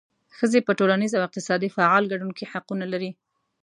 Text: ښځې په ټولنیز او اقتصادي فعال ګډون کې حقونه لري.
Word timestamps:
ښځې 0.37 0.59
په 0.67 0.71
ټولنیز 0.79 1.11
او 1.15 1.25
اقتصادي 1.27 1.69
فعال 1.77 2.03
ګډون 2.11 2.31
کې 2.37 2.49
حقونه 2.51 2.85
لري. 2.93 3.11